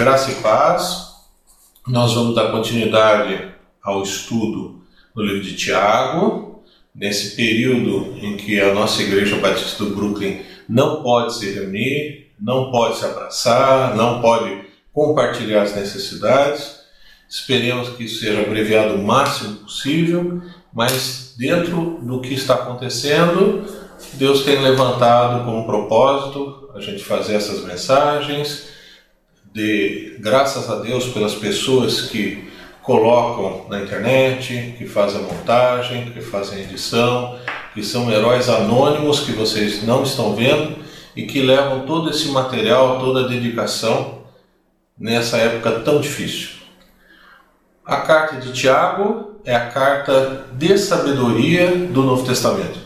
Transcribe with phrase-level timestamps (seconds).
[0.00, 1.08] Graça e paz.
[1.86, 3.52] Nós vamos dar continuidade
[3.82, 4.80] ao estudo
[5.14, 11.02] no livro de Tiago, nesse período em que a nossa Igreja Batista do Brooklyn não
[11.02, 16.76] pode se reunir, não pode se abraçar, não pode compartilhar as necessidades.
[17.28, 20.40] Esperemos que isso seja abreviado o máximo possível,
[20.72, 23.66] mas dentro do que está acontecendo,
[24.14, 28.69] Deus tem levantado como propósito a gente fazer essas mensagens,
[29.52, 32.48] de graças a Deus pelas pessoas que
[32.82, 37.38] colocam na internet, que fazem a montagem, que fazem a edição,
[37.74, 40.76] que são heróis anônimos que vocês não estão vendo
[41.14, 44.20] e que levam todo esse material, toda a dedicação
[44.98, 46.60] nessa época tão difícil.
[47.84, 52.78] A carta de Tiago é a carta de sabedoria do Novo Testamento.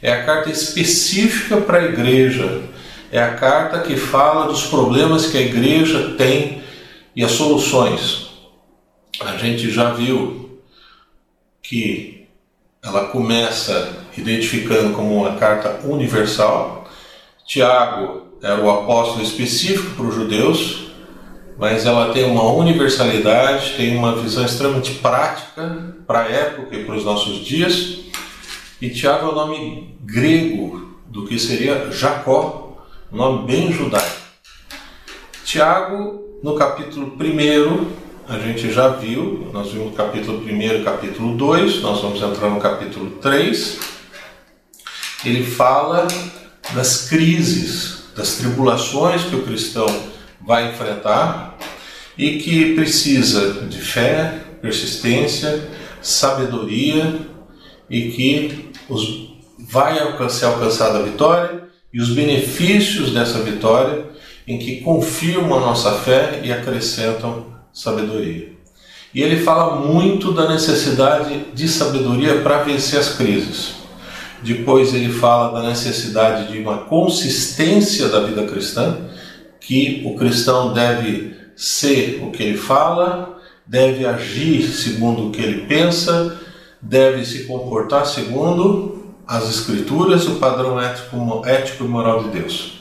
[0.00, 2.62] É a carta específica para a igreja
[3.12, 6.62] é a carta que fala dos problemas que a igreja tem
[7.14, 8.30] e as soluções.
[9.20, 10.60] A gente já viu
[11.62, 12.26] que
[12.82, 16.88] ela começa identificando como uma carta universal.
[17.46, 20.86] Tiago era o apóstolo específico para os judeus,
[21.58, 26.94] mas ela tem uma universalidade, tem uma visão extremamente prática para a época e para
[26.94, 27.98] os nossos dias.
[28.80, 32.69] E Tiago é o nome grego do que seria Jacó,
[33.12, 34.20] um nome bem judaico.
[35.44, 41.36] Tiago, no capítulo 1, a gente já viu, nós vimos o capítulo 1 e capítulo
[41.36, 43.78] 2, nós vamos entrar no capítulo 3.
[45.24, 46.06] Ele fala
[46.72, 49.88] das crises, das tribulações que o cristão
[50.40, 51.58] vai enfrentar
[52.16, 55.68] e que precisa de fé, persistência,
[56.00, 57.26] sabedoria
[57.88, 64.04] e que os, vai ser alcançada a vitória e os benefícios dessa vitória
[64.46, 68.52] em que confirmam a nossa fé e acrescentam sabedoria.
[69.12, 73.74] E ele fala muito da necessidade de sabedoria para vencer as crises.
[74.42, 78.96] Depois ele fala da necessidade de uma consistência da vida cristã,
[79.60, 85.66] que o cristão deve ser o que ele fala, deve agir segundo o que ele
[85.66, 86.40] pensa,
[86.80, 88.99] deve se comportar segundo
[89.30, 92.80] as Escrituras, o padrão ético, ético e moral de Deus.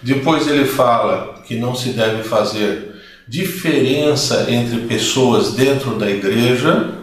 [0.00, 2.94] Depois ele fala que não se deve fazer
[3.28, 6.94] diferença entre pessoas dentro da igreja.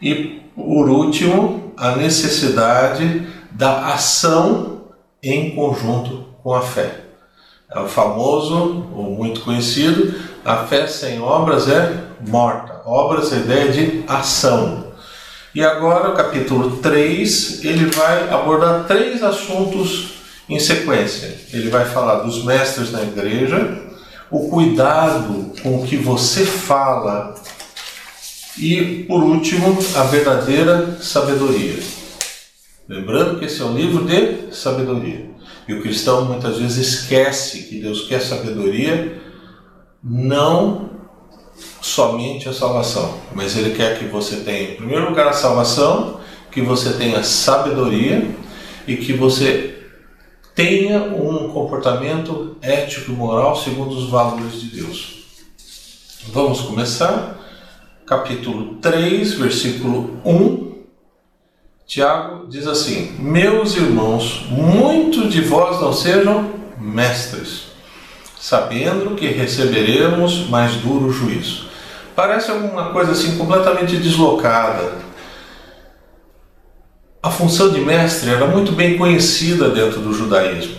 [0.00, 4.84] E, por último, a necessidade da ação
[5.22, 7.00] em conjunto com a fé.
[7.70, 10.14] É o famoso, ou muito conhecido,
[10.46, 12.80] a fé sem obras é morta.
[12.86, 14.87] Obras é ideia de ação.
[15.54, 21.34] E agora, o capítulo 3, ele vai abordar três assuntos em sequência.
[21.52, 23.82] Ele vai falar dos mestres na igreja,
[24.30, 27.34] o cuidado com o que você fala
[28.58, 31.78] e, por último, a verdadeira sabedoria.
[32.88, 35.30] Lembrando que esse é um livro de sabedoria.
[35.66, 39.20] E o cristão muitas vezes esquece que Deus quer sabedoria,
[40.02, 40.97] não
[41.80, 46.20] somente a salvação, mas Ele quer que você tenha, em primeiro lugar, a salvação,
[46.50, 48.28] que você tenha sabedoria
[48.86, 49.78] e que você
[50.54, 55.18] tenha um comportamento ético e moral segundo os valores de Deus.
[56.32, 57.38] Vamos começar.
[58.04, 60.68] Capítulo 3, versículo 1.
[61.86, 67.67] Tiago diz assim: Meus irmãos, muitos de vós não sejam mestres,
[68.40, 71.68] sabendo que receberemos mais duro juízo
[72.18, 74.90] Parece alguma coisa assim completamente deslocada.
[77.22, 80.78] A função de mestre era muito bem conhecida dentro do judaísmo.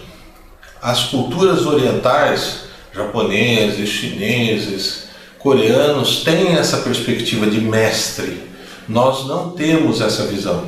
[0.81, 8.44] As culturas orientais, japoneses, chineses, coreanos, têm essa perspectiva de mestre.
[8.86, 10.66] Nós não temos essa visão.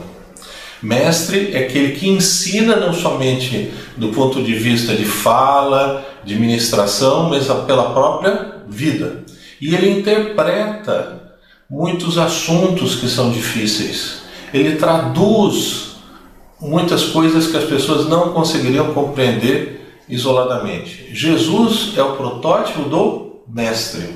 [0.81, 7.29] Mestre é aquele que ensina não somente do ponto de vista de fala, de ministração,
[7.29, 9.23] mas pela própria vida.
[9.59, 11.21] E ele interpreta
[11.69, 14.21] muitos assuntos que são difíceis.
[14.53, 15.91] Ele traduz
[16.59, 21.09] muitas coisas que as pessoas não conseguiriam compreender isoladamente.
[21.13, 24.09] Jesus é o protótipo do Mestre.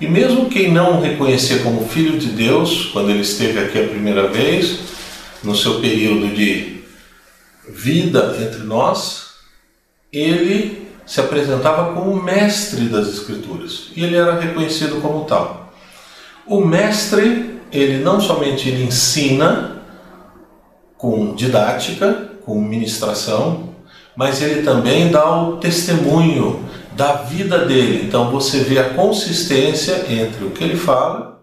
[0.00, 3.88] E mesmo quem não o reconhecia como Filho de Deus, quando ele esteve aqui a
[3.88, 4.80] primeira vez,
[5.44, 6.82] no seu período de
[7.68, 9.32] vida entre nós,
[10.12, 10.81] ele
[11.12, 15.70] se apresentava como mestre das Escrituras e ele era reconhecido como tal.
[16.46, 19.82] O mestre, ele não somente ele ensina
[20.96, 23.74] com didática, com ministração,
[24.16, 26.64] mas ele também dá o testemunho
[26.96, 28.06] da vida dele.
[28.06, 31.42] Então você vê a consistência entre o que ele fala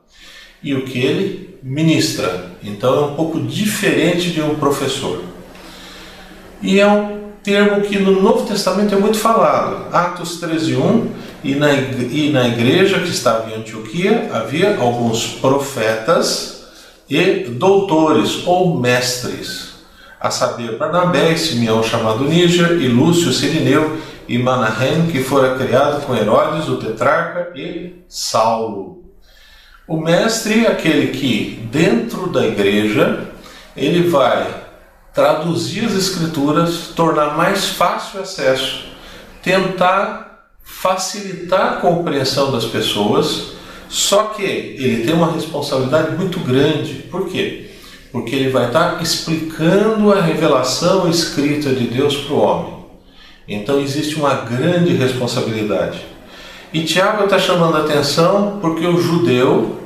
[0.63, 2.53] e o que ele ministra.
[2.63, 5.21] Então é um pouco diferente de um professor.
[6.59, 9.93] E é um termo que no Novo Testamento é muito falado.
[9.93, 11.07] Atos 13:1
[11.43, 16.67] e na e na igreja que estava em Antioquia havia alguns profetas
[17.09, 19.73] e doutores ou mestres,
[20.19, 23.97] a saber Barnabé Simeão chamado Níger e Lúcio Sirineu
[24.27, 29.03] e Manahem que fora criado com Herodes o tetrarca e Saulo.
[29.87, 33.27] O mestre é aquele que dentro da igreja
[33.75, 34.68] ele vai
[35.13, 38.85] traduzir as escrituras, tornar mais fácil o acesso,
[39.43, 43.53] tentar facilitar a compreensão das pessoas,
[43.89, 47.05] só que ele tem uma responsabilidade muito grande.
[47.09, 47.71] Por quê?
[48.11, 52.79] Porque ele vai estar explicando a revelação escrita de Deus para o homem.
[53.47, 56.05] Então existe uma grande responsabilidade.
[56.71, 59.78] E Tiago está chamando a atenção porque o judeu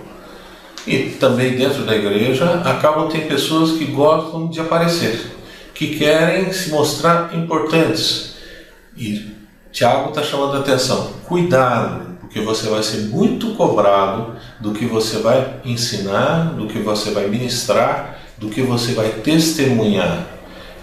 [0.85, 5.31] e também dentro da igreja, acabam tem pessoas que gostam de aparecer,
[5.73, 8.35] que querem se mostrar importantes.
[8.97, 9.31] E
[9.71, 15.19] Tiago está chamando a atenção: cuidado, porque você vai ser muito cobrado do que você
[15.19, 20.27] vai ensinar, do que você vai ministrar, do que você vai testemunhar.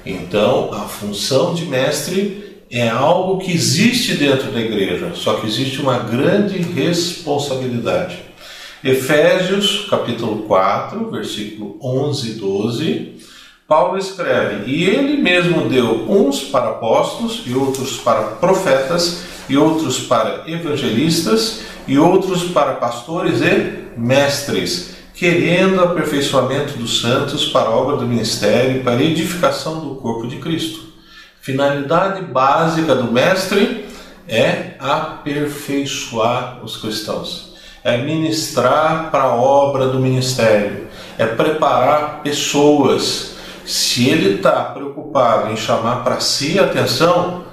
[0.04, 5.80] Então, a função de mestre é algo que existe dentro da igreja, só que existe
[5.80, 8.29] uma grande responsabilidade.
[8.82, 13.12] Efésios, capítulo 4, versículo 11 e 12,
[13.68, 20.00] Paulo escreve: E ele mesmo deu uns para apóstolos, e outros para profetas, e outros
[20.00, 27.98] para evangelistas, e outros para pastores e mestres, querendo aperfeiçoamento dos santos para a obra
[27.98, 30.88] do ministério, para a edificação do corpo de Cristo.
[31.42, 33.84] Finalidade básica do mestre
[34.26, 37.49] é aperfeiçoar os cristãos
[37.82, 40.88] é ministrar para a obra do ministério,
[41.18, 43.36] é preparar pessoas.
[43.64, 47.44] Se ele está preocupado em chamar para si atenção,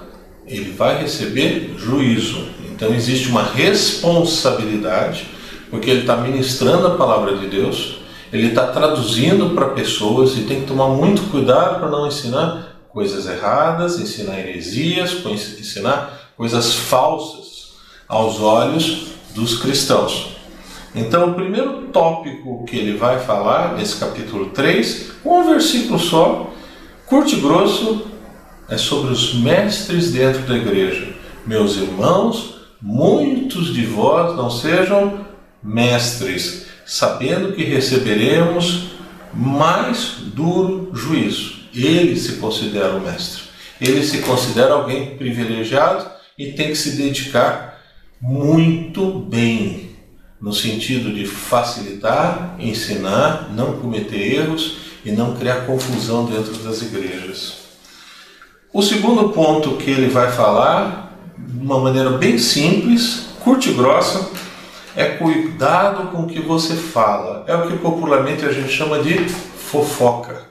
[0.45, 2.47] ele vai receber juízo.
[2.69, 5.27] Então existe uma responsabilidade,
[5.69, 7.99] porque ele está ministrando a palavra de Deus,
[8.31, 13.25] ele está traduzindo para pessoas e tem que tomar muito cuidado para não ensinar coisas
[13.27, 15.13] erradas, ensinar heresias,
[15.59, 17.73] ensinar coisas falsas
[18.07, 20.35] aos olhos dos cristãos.
[20.95, 26.51] Então, o primeiro tópico que ele vai falar nesse capítulo 3, com um versículo só,
[27.05, 28.07] curto e grosso,
[28.67, 31.13] é sobre os mestres dentro da igreja.
[31.45, 35.25] Meus irmãos, muitos de vós não sejam
[35.63, 38.87] mestres, sabendo que receberemos
[39.33, 41.57] mais duro juízo.
[41.75, 43.43] Ele se considera o mestre.
[43.79, 47.76] Ele se considera alguém privilegiado e tem que se dedicar
[48.21, 49.91] muito bem,
[50.41, 57.67] no sentido de facilitar, ensinar, não cometer erros e não criar confusão dentro das igrejas.
[58.73, 64.29] O segundo ponto que ele vai falar, de uma maneira bem simples, curta e grossa,
[64.95, 67.43] é cuidado com o que você fala.
[67.47, 70.47] É o que popularmente a gente chama de fofoca.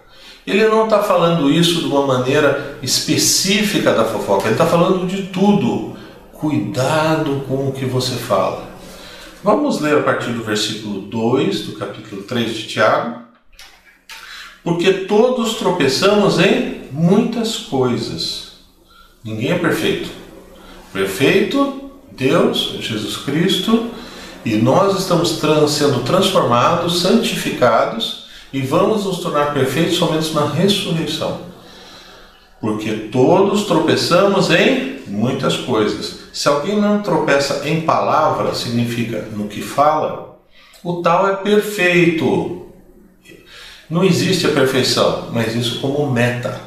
[0.46, 5.24] Ele não está falando isso de uma maneira específica da fofoca, ele está falando de
[5.24, 5.95] tudo
[6.38, 8.68] cuidado com o que você fala.
[9.42, 13.20] Vamos ler a partir do versículo 2 do capítulo 3 de Tiago.
[14.62, 18.56] Porque todos tropeçamos em muitas coisas.
[19.22, 20.10] Ninguém é perfeito.
[20.92, 23.90] Perfeito, Deus, Jesus Cristo,
[24.44, 31.40] e nós estamos trans, sendo transformados, santificados, e vamos nos tornar perfeitos somente na ressurreição.
[32.60, 36.25] Porque todos tropeçamos em muitas coisas.
[36.36, 40.38] Se alguém não tropeça em palavra, significa no que fala,
[40.84, 42.66] o tal é perfeito.
[43.88, 46.60] Não existe a perfeição, mas isso como meta.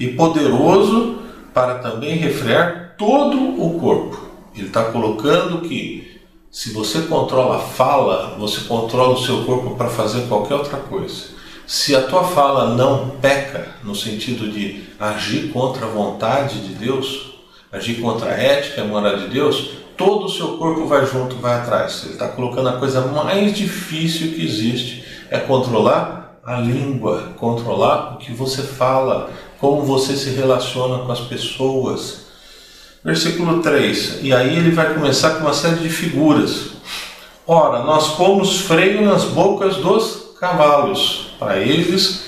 [0.00, 1.20] E poderoso
[1.54, 4.20] para também refrear todo o corpo.
[4.56, 9.90] Ele está colocando que se você controla a fala, você controla o seu corpo para
[9.90, 11.26] fazer qualquer outra coisa.
[11.68, 17.37] Se a tua fala não peca, no sentido de agir contra a vontade de Deus,
[17.72, 21.56] agir contra a ética a moral de Deus, todo o seu corpo vai junto, vai
[21.56, 22.02] atrás.
[22.04, 28.16] Ele está colocando a coisa mais difícil que existe, é controlar a língua, controlar o
[28.16, 32.26] que você fala, como você se relaciona com as pessoas.
[33.04, 36.70] Versículo 3, e aí ele vai começar com uma série de figuras.
[37.46, 41.28] Ora, nós pomos freio nas bocas dos cavalos.
[41.38, 42.24] Para eles,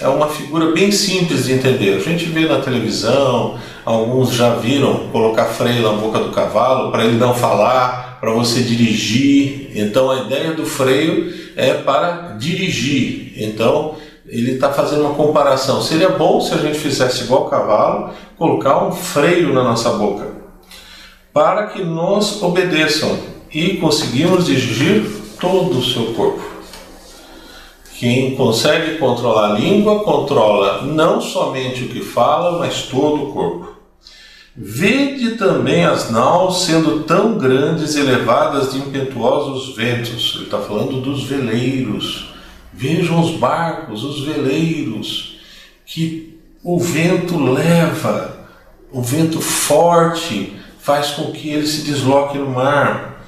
[0.00, 1.94] é uma figura bem simples de entender.
[1.94, 3.58] A gente vê na televisão,
[3.90, 8.62] alguns já viram colocar freio na boca do cavalo para ele não falar, para você
[8.62, 9.72] dirigir.
[9.74, 13.34] Então a ideia do freio é para dirigir.
[13.36, 13.94] Então
[14.26, 15.82] ele está fazendo uma comparação.
[15.82, 20.28] Seria bom se a gente fizesse igual o cavalo, colocar um freio na nossa boca,
[21.32, 23.18] para que nos obedeçam
[23.52, 25.04] e conseguimos dirigir
[25.40, 26.50] todo o seu corpo.
[27.98, 33.79] Quem consegue controlar a língua, controla não somente o que fala, mas todo o corpo.
[34.62, 40.34] Vede também as naus sendo tão grandes e levadas de impetuosos ventos.
[40.34, 42.34] Ele está falando dos veleiros.
[42.70, 45.40] Vejam os barcos, os veleiros,
[45.86, 48.36] que o vento leva,
[48.92, 53.24] o vento forte faz com que ele se desloque no mar.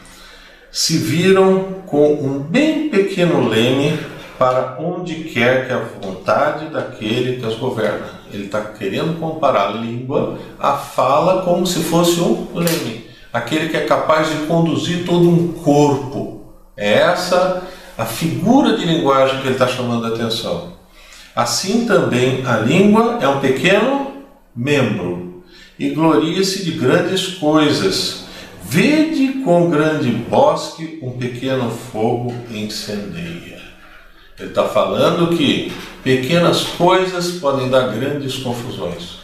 [0.71, 3.99] Se viram com um bem pequeno leme
[4.39, 8.22] para onde quer que a vontade daquele que as governa.
[8.33, 13.77] Ele está querendo comparar a língua, a fala, como se fosse um leme, aquele que
[13.77, 16.53] é capaz de conduzir todo um corpo.
[16.77, 17.63] É essa
[17.97, 20.73] a figura de linguagem que ele está chamando a atenção.
[21.35, 24.13] Assim também a língua é um pequeno
[24.55, 25.43] membro
[25.79, 28.25] e gloria-se de grandes coisas.
[28.65, 33.52] Vede com grande bosque um pequeno fogo incendeia.
[34.43, 35.73] Ele está falando que
[36.03, 39.21] pequenas coisas podem dar grandes confusões.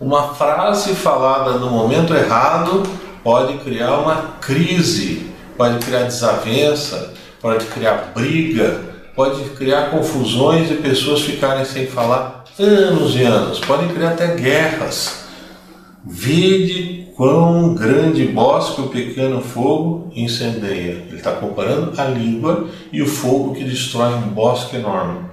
[0.00, 2.84] Uma frase falada no momento errado
[3.24, 8.80] pode criar uma crise, pode criar desavença, pode criar briga,
[9.14, 15.24] pode criar confusões e pessoas ficarem sem falar anos e anos, podem criar até guerras.
[16.04, 21.04] Vide quão grande bosque o pequeno fogo incendeia.
[21.06, 25.26] Ele está comparando a língua e o fogo que destrói um bosque enorme.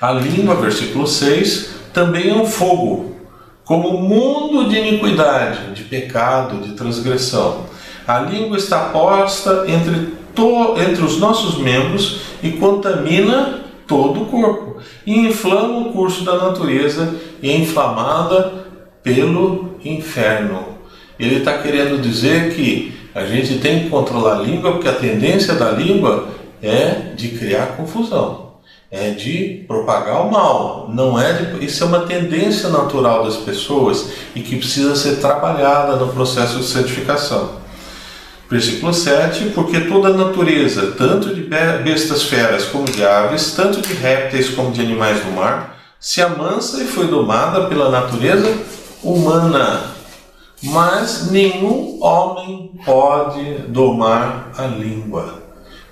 [0.00, 3.14] A língua, versículo 6, também é um fogo,
[3.62, 7.66] como mundo de iniquidade, de pecado, de transgressão.
[8.06, 14.78] A língua está posta entre, to, entre os nossos membros e contamina todo o corpo,
[15.04, 18.66] e inflama o curso da natureza e é inflamada
[19.02, 20.78] pelo inferno.
[21.18, 25.54] Ele está querendo dizer que a gente tem que controlar a língua, porque a tendência
[25.54, 26.28] da língua
[26.62, 28.54] é de criar confusão,
[28.90, 30.88] é de propagar o mal.
[30.92, 35.96] Não é de, isso é uma tendência natural das pessoas e que precisa ser trabalhada
[35.96, 37.58] no processo de santificação.
[38.50, 43.92] Versículo 7: Porque toda a natureza, tanto de bestas feras como de aves, tanto de
[43.92, 48.48] répteis como de animais do mar, se amansa e foi domada pela natureza
[49.02, 49.94] humana,
[50.62, 55.42] mas nenhum homem pode domar a língua.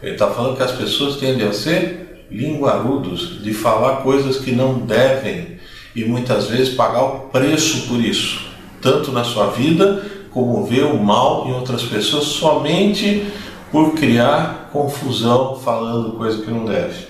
[0.02, 4.80] Ele está falando que as pessoas tendem a ser linguarudos, de falar coisas que não
[4.80, 5.58] devem
[5.94, 8.46] e muitas vezes pagar o preço por isso,
[8.82, 13.26] tanto na sua vida como ver o mal em outras pessoas somente
[13.70, 17.06] por criar confusão falando coisa que não deve.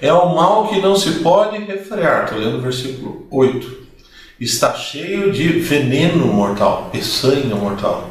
[0.00, 2.24] É o mal que não se pode refrear.
[2.24, 3.85] Estou lendo o versículo 8
[4.40, 8.08] está cheio de veneno mortal, peçanha mortal.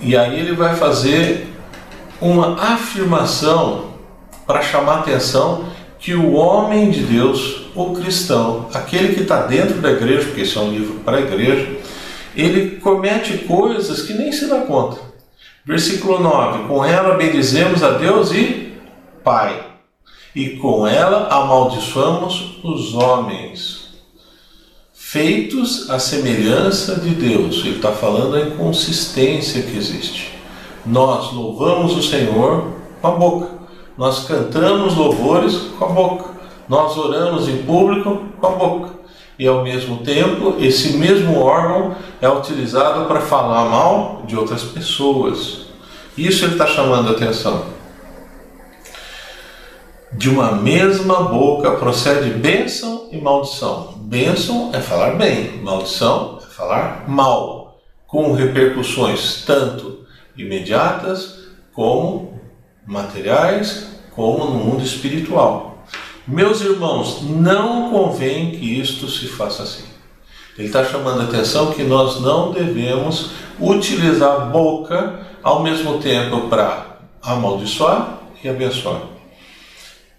[0.00, 1.48] E aí ele vai fazer
[2.20, 3.94] uma afirmação
[4.46, 5.64] para chamar a atenção
[5.98, 10.58] que o homem de Deus, o cristão, aquele que está dentro da igreja, porque isso
[10.58, 11.68] é um livro para a igreja,
[12.34, 14.98] ele comete coisas que nem se dá conta.
[15.64, 18.72] Versículo 9: Com ela bendizemos a Deus e
[19.22, 19.62] Pai,
[20.34, 23.79] e com ela amaldiçoamos os homens
[25.10, 27.64] feitos à semelhança de Deus.
[27.64, 30.38] Ele está falando da inconsistência que existe.
[30.86, 32.68] Nós louvamos o Senhor
[33.02, 33.48] com a boca,
[33.98, 36.30] nós cantamos louvores com a boca,
[36.68, 38.90] nós oramos em público com a boca.
[39.36, 45.66] E ao mesmo tempo, esse mesmo órgão é utilizado para falar mal de outras pessoas.
[46.16, 47.64] Isso ele está chamando a atenção.
[50.12, 53.99] De uma mesma boca procede bênção e maldição.
[54.10, 60.04] Bênção é falar bem, maldição é falar mal, com repercussões tanto
[60.36, 62.40] imediatas como
[62.84, 65.84] materiais, como no mundo espiritual.
[66.26, 69.84] Meus irmãos, não convém que isto se faça assim.
[70.58, 76.48] Ele está chamando a atenção que nós não devemos utilizar a boca ao mesmo tempo
[76.48, 79.02] para amaldiçoar e abençoar.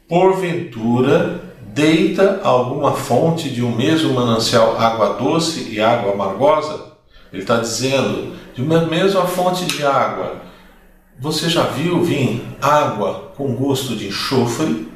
[0.07, 6.92] Porventura, deita alguma fonte de um mesmo manancial água doce e água amargosa?
[7.32, 10.42] Ele está dizendo, de uma mesma fonte de água,
[11.20, 14.90] você já viu vir água com gosto de enxofre?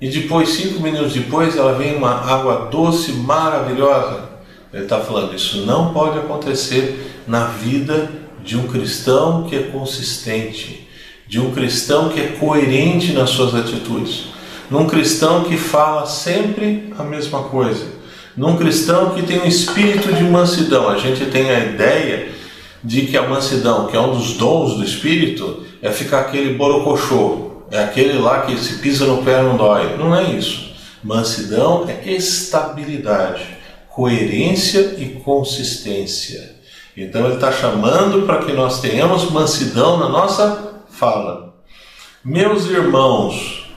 [0.00, 4.28] E depois, cinco minutos depois, ela vem uma água doce, maravilhosa.
[4.72, 8.10] Ele está falando, isso não pode acontecer na vida
[8.44, 10.88] de um cristão que é consistente,
[11.26, 14.26] de um cristão que é coerente nas suas atitudes,
[14.70, 17.86] num cristão que fala sempre a mesma coisa,
[18.36, 20.88] num cristão que tem um espírito de mansidão.
[20.88, 22.28] A gente tem a ideia
[22.82, 27.64] de que a mansidão, que é um dos dons do espírito, é ficar aquele borocochô,
[27.70, 29.96] é aquele lá que se pisa no pé não dói.
[29.96, 30.68] Não é isso.
[31.02, 33.44] Mansidão é estabilidade,
[33.88, 36.56] coerência e consistência.
[36.96, 41.54] Então ele está chamando para que nós tenhamos mansidão na nossa fala.
[42.24, 43.67] Meus irmãos,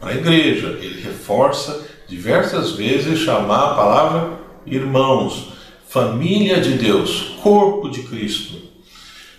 [0.00, 5.52] para a igreja, ele reforça diversas vezes chamar a palavra irmãos,
[5.86, 8.58] família de Deus, corpo de Cristo.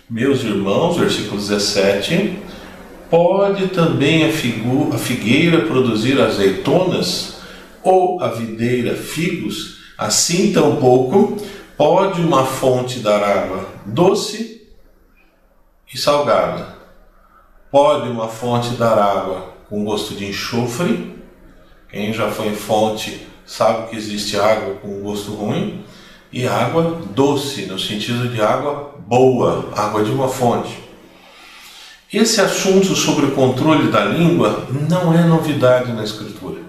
[0.08, 2.38] Meus irmãos, versículo 17,
[3.10, 7.40] pode também a, figueira produzir azeitonas
[7.82, 11.36] ou a videira figos, assim tampouco
[11.76, 14.62] pode uma fonte dar água doce
[15.92, 16.80] e salgada.
[17.70, 21.14] Pode uma fonte dar água com gosto de enxofre.
[21.90, 25.82] Quem já foi em fonte sabe que existe água com gosto ruim
[26.30, 30.78] e água doce, no sentido de água boa, água de uma fonte.
[32.12, 36.60] Esse assunto sobre o controle da língua não é novidade na Escritura.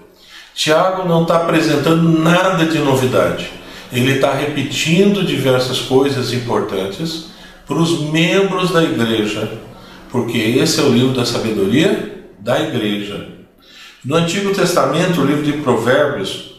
[0.56, 3.52] Tiago não está apresentando nada de novidade.
[3.92, 7.26] Ele está repetindo diversas coisas importantes
[7.68, 9.60] para os membros da igreja,
[10.10, 13.30] porque esse é o livro da sabedoria da igreja.
[14.04, 16.56] No Antigo Testamento, o livro de Provérbios,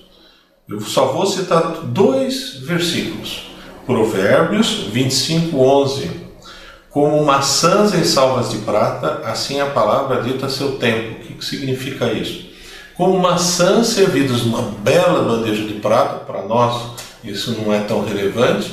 [0.66, 3.50] eu só vou citar dois versículos.
[3.84, 6.10] Provérbios 25, 11.
[6.88, 11.20] Como maçãs em salvas de prata, assim a palavra dita a seu tempo.
[11.20, 12.46] O que, significa isso?
[12.94, 18.72] Como maçãs servidas numa bela bandeja de prata, para nós isso não é tão relevante.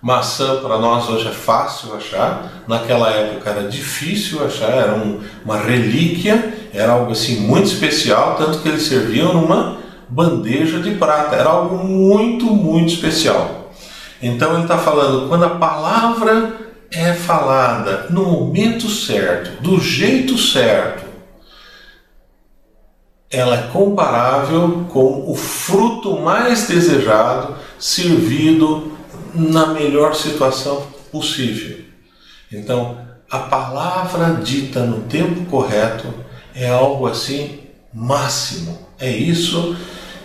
[0.00, 5.58] Maçã para nós hoje é fácil achar, naquela época era difícil achar, era um, uma
[5.58, 11.34] relíquia, era algo assim muito especial, tanto que eles serviam numa bandeja de prata.
[11.34, 13.72] Era algo muito, muito especial.
[14.22, 16.52] Então ele está falando, quando a palavra
[16.92, 21.06] é falada no momento certo, do jeito certo,
[23.30, 28.97] ela é comparável com o fruto mais desejado, servido
[29.34, 31.78] na melhor situação possível.
[32.50, 32.98] Então,
[33.30, 36.06] a palavra dita no tempo correto
[36.54, 37.60] é algo assim
[37.92, 38.78] máximo.
[38.98, 39.76] É isso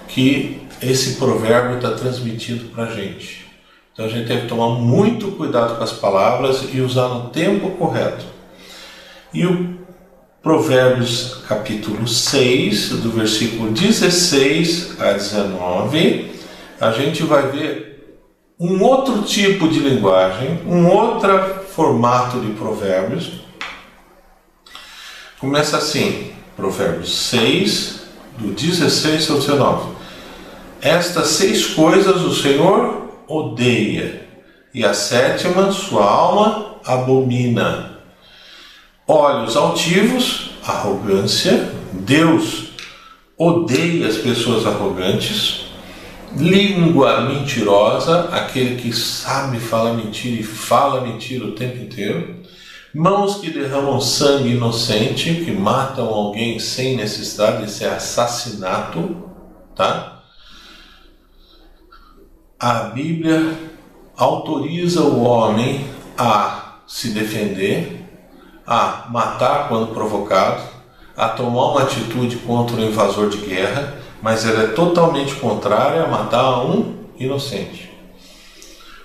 [0.07, 3.45] que esse provérbio está transmitindo para a gente.
[3.93, 7.71] Então a gente tem que tomar muito cuidado com as palavras e usar no tempo
[7.71, 8.25] correto.
[9.33, 9.77] E o
[10.41, 16.31] Provérbios capítulo 6, do versículo 16 a 19,
[16.81, 17.92] a gente vai ver
[18.59, 23.41] um outro tipo de linguagem, um outro formato de provérbios.
[25.39, 28.03] Começa assim, Provérbios 6,
[28.37, 29.91] do 16 ao 19.
[30.81, 34.27] Estas seis coisas o Senhor odeia,
[34.73, 37.99] e a sétima sua alma abomina.
[39.07, 41.71] Olhos altivos, arrogância.
[41.91, 42.69] Deus
[43.37, 45.65] odeia as pessoas arrogantes.
[46.35, 52.41] Língua mentirosa, aquele que sabe falar mentira e fala mentira o tempo inteiro.
[52.93, 59.29] Mãos que derramam sangue inocente, que matam alguém sem necessidade, isso é assassinato,
[59.75, 60.13] tá?
[62.63, 63.59] a Bíblia
[64.15, 65.85] autoriza o homem
[66.17, 68.09] a se defender,
[68.65, 70.63] a matar quando provocado,
[71.17, 76.07] a tomar uma atitude contra o invasor de guerra, mas ela é totalmente contrária a
[76.07, 77.91] matar um inocente.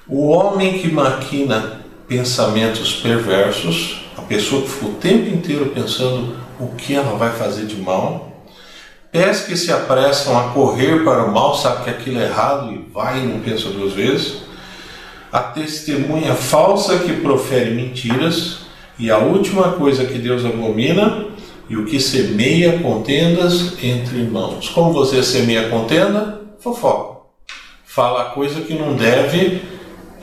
[0.07, 6.69] O homem que maquina pensamentos perversos, a pessoa que fica o tempo inteiro pensando o
[6.69, 8.29] que ela vai fazer de mal,
[9.11, 12.93] Pés que se apressam a correr para o mal, sabe que aquilo é errado e
[12.93, 14.43] vai e não pensa duas vezes.
[15.33, 18.67] A testemunha falsa que profere mentiras.
[18.99, 21.25] E a última coisa que Deus abomina,
[21.69, 24.69] e o que semeia contendas entre irmãos.
[24.69, 26.41] Como você semeia contenda?
[26.59, 27.19] Fofoca.
[27.85, 29.61] Fala coisa que não deve,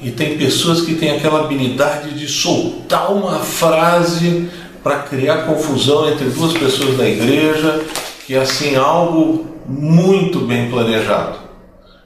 [0.01, 4.49] e tem pessoas que têm aquela habilidade de soltar uma frase
[4.83, 7.83] para criar confusão entre duas pessoas da igreja
[8.25, 11.37] que é assim algo muito bem planejado,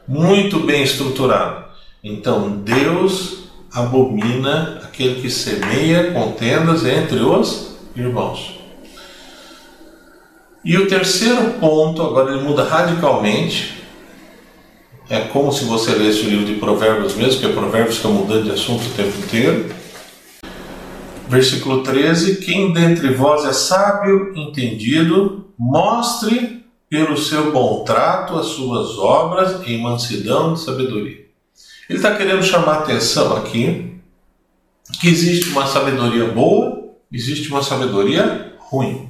[0.07, 1.65] muito bem estruturado.
[2.03, 8.58] Então Deus abomina aquele que semeia contendas entre os irmãos.
[10.63, 13.79] E o terceiro ponto, agora ele muda radicalmente.
[15.09, 18.43] é como se você lesse o livro de Provérbios mesmo, que é Provérbios fica mudando
[18.43, 19.73] de assunto o tempo inteiro.
[21.27, 28.97] Versículo 13: Quem dentre vós é sábio, entendido, mostre pelo seu bom trato as suas
[28.97, 31.25] obras em mansidão e sabedoria.
[31.89, 33.95] Ele está querendo chamar a atenção aqui
[34.99, 39.09] que existe uma sabedoria boa, existe uma sabedoria ruim.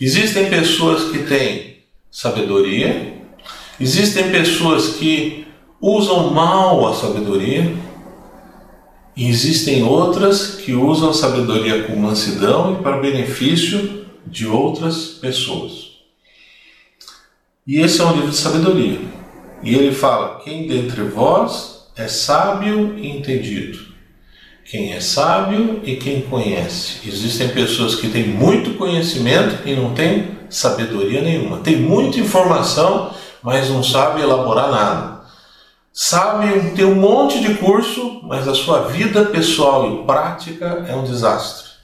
[0.00, 1.78] Existem pessoas que têm
[2.10, 3.14] sabedoria,
[3.80, 5.46] existem pessoas que
[5.80, 7.74] usam mal a sabedoria,
[9.16, 15.94] e existem outras que usam a sabedoria com mansidão e para benefício de outras pessoas.
[17.64, 19.00] E esse é um livro de sabedoria.
[19.62, 23.93] E ele fala: quem dentre vós é sábio e entendido?
[24.64, 27.06] Quem é sábio e quem conhece.
[27.06, 31.58] Existem pessoas que têm muito conhecimento e não têm sabedoria nenhuma.
[31.58, 35.14] Tem muita informação, mas não sabe elaborar nada.
[35.92, 41.04] Sabe ter um monte de curso, mas a sua vida pessoal e prática é um
[41.04, 41.74] desastre.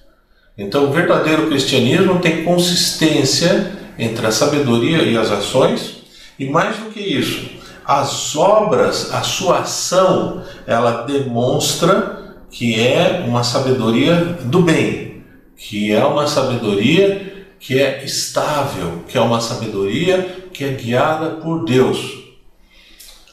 [0.56, 6.00] Então, o verdadeiro cristianismo tem consistência entre a sabedoria e as ações,
[6.38, 7.50] e mais do que isso,
[7.84, 12.19] as obras, a sua ação, ela demonstra
[12.50, 15.22] que é uma sabedoria do bem,
[15.56, 21.64] que é uma sabedoria que é estável, que é uma sabedoria que é guiada por
[21.64, 22.20] Deus.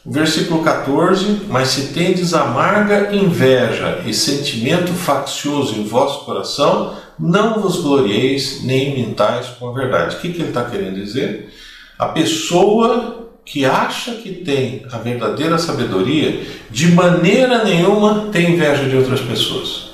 [0.06, 7.82] Versículo 14: Mas se tendes amarga inveja e sentimento faccioso em vosso coração, não vos
[7.82, 10.16] glorieis nem mintais com a verdade.
[10.16, 11.54] O que, que ele está querendo dizer?
[11.98, 18.96] A pessoa que acha que tem a verdadeira sabedoria, de maneira nenhuma tem inveja de
[18.98, 19.92] outras pessoas.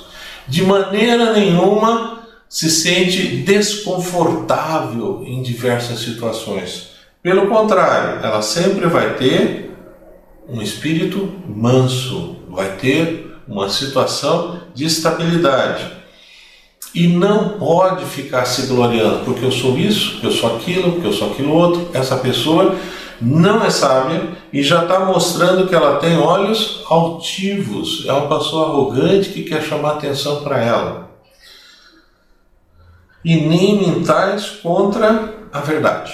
[0.48, 6.90] De maneira nenhuma se sente desconfortável em diversas situações.
[7.22, 9.70] Pelo contrário, ela sempre vai ter
[10.48, 15.92] um espírito manso, vai ter uma situação de estabilidade.
[16.92, 21.06] E não pode ficar se gloriando, porque eu sou isso, porque eu sou aquilo, porque
[21.06, 21.88] eu sou aquilo outro.
[21.92, 22.76] Essa pessoa
[23.20, 28.04] não é sábia e já está mostrando que ela tem olhos altivos.
[28.06, 31.10] É uma pessoa arrogante que quer chamar atenção para ela.
[33.24, 36.12] E nem mentais contra a verdade.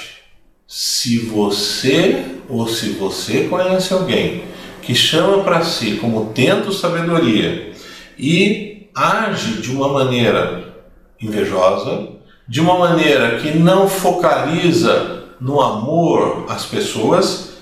[0.66, 4.44] Se você ou se você conhece alguém
[4.82, 7.72] que chama para si como tento sabedoria
[8.18, 10.74] e age de uma maneira
[11.20, 12.08] invejosa,
[12.46, 17.54] de uma maneira que não focaliza no amor às pessoas,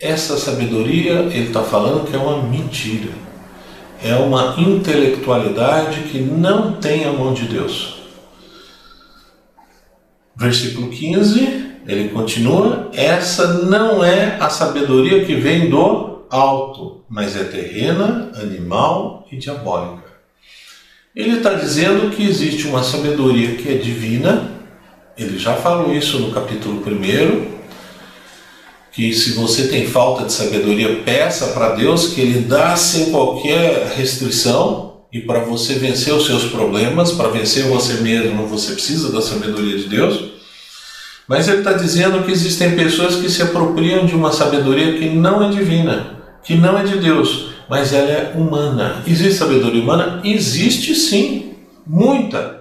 [0.00, 3.12] essa sabedoria ele está falando que é uma mentira.
[4.02, 8.02] É uma intelectualidade que não tem a mão de Deus.
[10.34, 17.44] Versículo 15, ele continua: Essa não é a sabedoria que vem do alto, mas é
[17.44, 20.02] terrena, animal e diabólica.
[21.14, 24.50] Ele está dizendo que existe uma sabedoria que é divina,
[25.16, 27.52] ele já falou isso no capítulo 1,
[28.92, 33.92] que se você tem falta de sabedoria, peça para Deus que Ele dá sem qualquer
[33.96, 39.20] restrição, e para você vencer os seus problemas, para vencer você mesmo, você precisa da
[39.20, 40.32] sabedoria de Deus.
[41.28, 45.42] Mas ele está dizendo que existem pessoas que se apropriam de uma sabedoria que não
[45.42, 49.02] é divina, que não é de Deus, mas ela é humana.
[49.06, 50.20] Existe sabedoria humana?
[50.24, 51.54] Existe sim,
[51.86, 52.51] muita.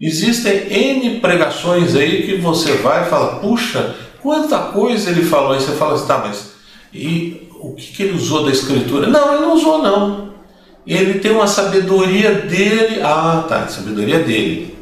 [0.00, 5.52] Existem N pregações aí que você vai e fala, puxa, quanta coisa ele falou.
[5.52, 6.52] Aí você fala assim, tá, mas
[6.94, 9.08] e o que, que ele usou da escritura?
[9.08, 10.28] Não, ele não usou não.
[10.86, 13.00] Ele tem uma sabedoria dele.
[13.02, 14.76] Ah, tá, sabedoria dele.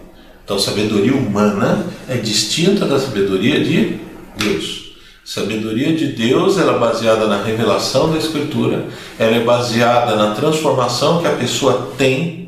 [0.44, 3.98] Então, sabedoria humana é distinta da sabedoria de
[4.36, 4.92] Deus.
[5.24, 8.86] Sabedoria de Deus ela é baseada na revelação da Escritura,
[9.18, 12.45] ela é baseada na transformação que a pessoa tem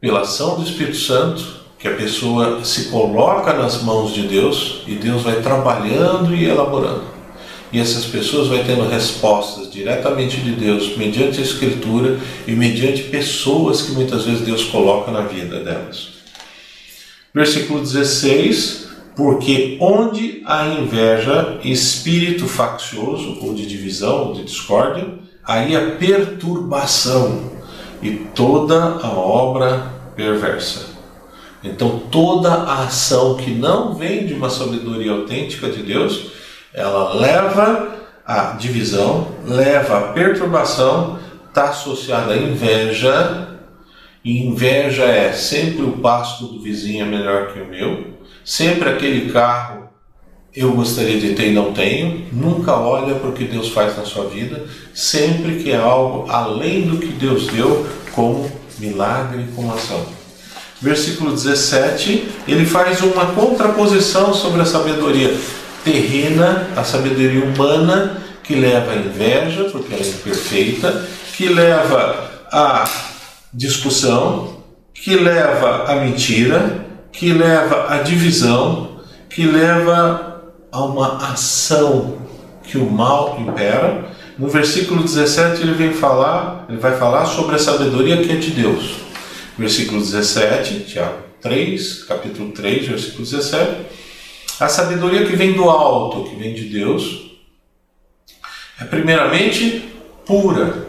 [0.00, 4.94] pela ação do Espírito Santo, que a pessoa se coloca nas mãos de Deus e
[4.94, 7.04] Deus vai trabalhando e elaborando.
[7.72, 13.82] E essas pessoas vão tendo respostas diretamente de Deus, mediante a Escritura e mediante pessoas
[13.82, 16.08] que muitas vezes Deus coloca na vida delas.
[17.34, 25.06] Versículo 16: Porque onde há inveja, espírito faccioso, ou de divisão, ou de discórdia,
[25.44, 27.57] aí há perturbação
[28.02, 30.98] e toda a obra perversa.
[31.62, 36.30] Então, toda a ação que não vem de uma sabedoria autêntica de Deus,
[36.72, 43.48] ela leva à divisão, leva à perturbação, está associada à inveja.
[44.24, 49.32] E inveja é sempre o pasto do vizinho é melhor que o meu, sempre aquele
[49.32, 49.87] carro
[50.58, 52.26] eu gostaria de ter e não tenho.
[52.32, 56.82] Nunca olha para o que Deus faz na sua vida, sempre que é algo além
[56.82, 60.04] do que Deus deu, como milagre, como ação.
[60.80, 65.32] Versículo 17, ele faz uma contraposição sobre a sabedoria
[65.84, 72.88] terrena, a sabedoria humana, que leva à inveja, porque ela é imperfeita, que leva à
[73.52, 74.58] discussão,
[74.94, 80.37] que leva à mentira, que leva à divisão, que leva
[80.70, 82.18] a uma ação
[82.62, 84.10] que o mal impera.
[84.38, 88.50] No versículo 17 ele vem falar, ele vai falar sobre a sabedoria que é de
[88.50, 88.96] Deus.
[89.58, 93.86] Versículo 17, Tiago 3, capítulo 3, versículo 17.
[94.60, 97.32] A sabedoria que vem do alto, que vem de Deus,
[98.80, 99.88] é primeiramente
[100.24, 100.86] pura,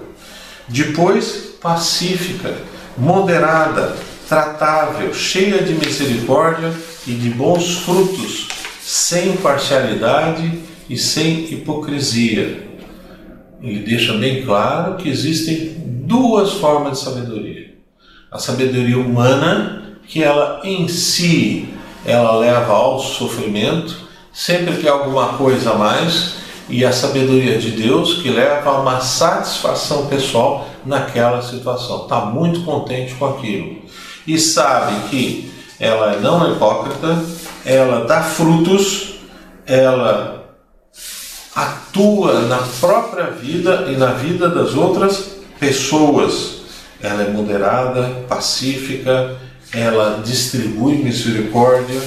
[0.68, 2.56] depois pacífica,
[2.98, 3.96] moderada,
[4.28, 6.72] tratável, cheia de misericórdia
[7.08, 8.48] e de bons frutos,
[8.90, 10.52] sem parcialidade
[10.90, 12.68] e sem hipocrisia.
[13.62, 17.76] Ele deixa bem claro que existem duas formas de sabedoria.
[18.32, 21.70] A sabedoria humana, que ela em si
[22.04, 23.96] ela leva ao sofrimento,
[24.34, 28.82] sempre que há alguma coisa a mais, e a sabedoria de Deus que leva a
[28.82, 32.04] uma satisfação pessoal naquela situação.
[32.04, 33.84] Está muito contente com aquilo.
[34.26, 37.24] E sabe que ela não é hipócrita,
[37.66, 39.16] ela dá frutos,
[39.66, 40.56] ela
[41.56, 46.60] atua na própria vida e na vida das outras pessoas.
[47.02, 49.38] Ela é moderada, pacífica,
[49.74, 52.02] ela distribui misericórdia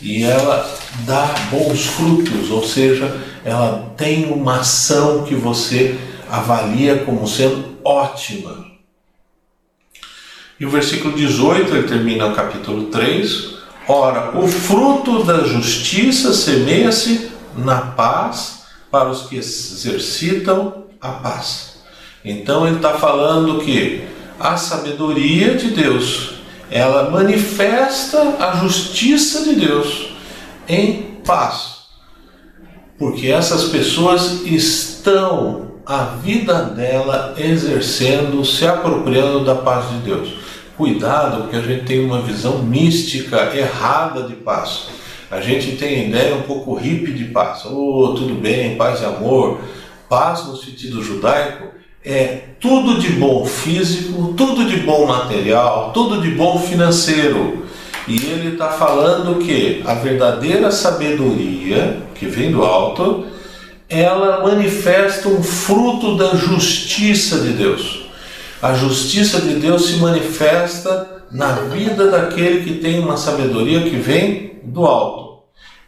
[0.00, 0.68] e ela
[1.06, 5.96] dá bons frutos, ou seja, ela tem uma ação que você
[6.28, 8.66] avalia como sendo ótima.
[10.58, 13.51] E o versículo 18, ele termina o capítulo 3.
[13.88, 21.76] Ora, o fruto da justiça semeia-se na paz para os que exercitam a paz.
[22.24, 24.04] Então ele está falando que
[24.38, 26.34] a sabedoria de Deus,
[26.70, 30.12] ela manifesta a justiça de Deus
[30.68, 31.72] em paz
[33.02, 40.34] porque essas pessoas estão a vida dela exercendo, se apropriando da paz de Deus.
[40.76, 44.88] Cuidado, porque a gente tem uma visão mística errada de paz.
[45.30, 47.64] A gente tem ideia um pouco hippie de paz.
[47.66, 49.60] Oh, tudo bem, paz e amor.
[50.08, 51.68] Paz no sentido judaico
[52.04, 57.66] é tudo de bom físico, tudo de bom material, tudo de bom financeiro.
[58.08, 63.26] E ele está falando que a verdadeira sabedoria que vem do alto,
[63.88, 68.01] ela manifesta um fruto da justiça de Deus.
[68.62, 74.60] A justiça de Deus se manifesta na vida daquele que tem uma sabedoria que vem
[74.62, 75.42] do alto.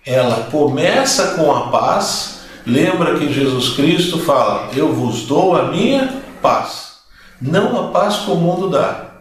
[0.04, 2.40] Ela começa com a paz.
[2.66, 6.98] Lembra que Jesus Cristo fala: Eu vos dou a minha paz,
[7.40, 9.14] não a paz que o mundo dá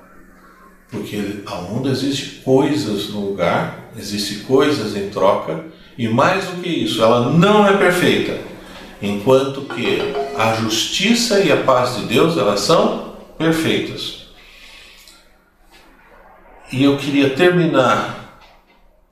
[0.94, 5.66] porque ao mundo existe coisas no lugar, existe coisas em troca,
[5.98, 8.40] e mais do que isso, ela não é perfeita,
[9.02, 10.00] enquanto que
[10.38, 14.28] a justiça e a paz de Deus, elas são perfeitas.
[16.72, 18.42] E eu queria terminar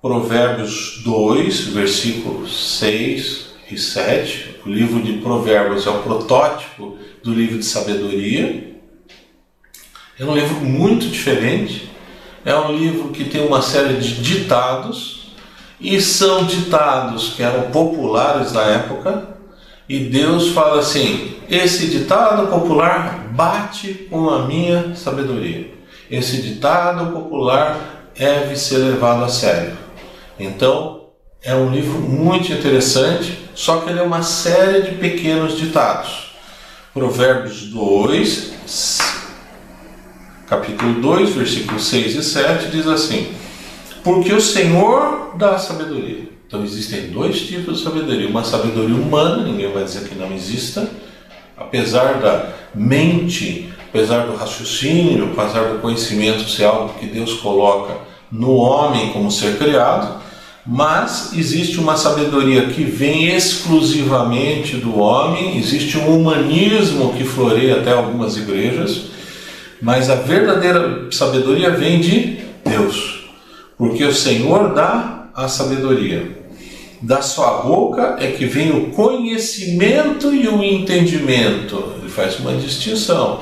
[0.01, 4.55] Provérbios 2, versículos 6 e 7.
[4.65, 8.79] O livro de Provérbios é o protótipo do livro de sabedoria.
[10.19, 11.89] É um livro muito diferente.
[12.43, 15.33] É um livro que tem uma série de ditados
[15.79, 19.37] e são ditados que eram populares na época.
[19.87, 25.71] E Deus fala assim: esse ditado popular bate com a minha sabedoria.
[26.09, 29.77] Esse ditado popular deve ser levado a sério.
[30.39, 31.05] Então,
[31.41, 36.31] é um livro muito interessante, só que ele é uma série de pequenos ditados.
[36.93, 38.51] Provérbios 2,
[40.47, 43.33] capítulo 2, versículos 6 e 7, diz assim:
[44.03, 46.29] Porque o Senhor dá sabedoria.
[46.45, 50.87] Então existem dois tipos de sabedoria: uma sabedoria humana, ninguém vai dizer que não exista,
[51.61, 57.97] apesar da mente, apesar do raciocínio, apesar do conhecimento ser algo que Deus coloca
[58.31, 60.21] no homem como ser criado,
[60.65, 67.91] mas existe uma sabedoria que vem exclusivamente do homem, existe um humanismo que floreia até
[67.91, 69.11] algumas igrejas
[69.81, 73.25] mas a verdadeira sabedoria vem de Deus,
[73.77, 76.40] porque o Senhor dá a sabedoria.
[77.01, 81.95] Da sua boca é que vem o conhecimento e o entendimento.
[81.97, 83.41] Ele faz uma distinção.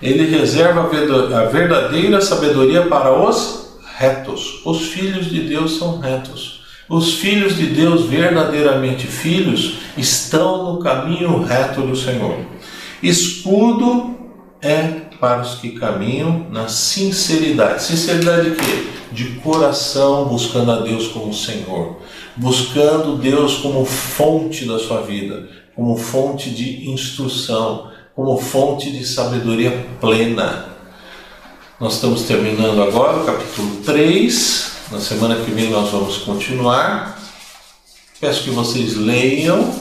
[0.00, 4.62] Ele reserva a verdadeira sabedoria para os retos.
[4.64, 6.62] Os filhos de Deus são retos.
[6.88, 12.38] Os filhos de Deus, verdadeiramente filhos, estão no caminho reto do Senhor.
[13.02, 14.16] Escudo
[14.60, 17.84] é para os que caminham na sinceridade.
[17.84, 18.88] Sinceridade de quê?
[19.12, 21.98] De coração, buscando a Deus como Senhor,
[22.34, 29.86] buscando Deus como fonte da sua vida, como fonte de instrução, como fonte de sabedoria
[30.00, 30.66] plena.
[31.78, 34.72] Nós estamos terminando agora o capítulo 3.
[34.90, 37.16] Na semana que vem nós vamos continuar.
[38.20, 39.72] Peço que vocês leiam.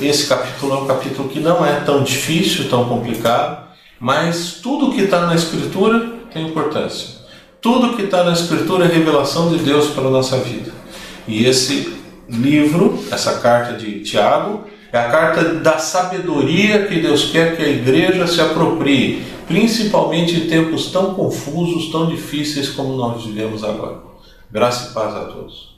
[0.00, 3.63] Esse capítulo é um capítulo que não é tão difícil, tão complicado,
[4.00, 7.24] mas tudo que está na Escritura tem importância.
[7.60, 10.72] Tudo que está na Escritura é revelação de Deus para a nossa vida.
[11.26, 11.96] E esse
[12.28, 17.68] livro, essa carta de Tiago, é a carta da sabedoria que Deus quer que a
[17.68, 23.98] igreja se aproprie, principalmente em tempos tão confusos, tão difíceis como nós vivemos agora.
[24.50, 25.73] Graça e paz a todos.